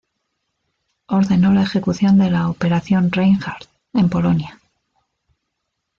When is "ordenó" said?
1.09-1.53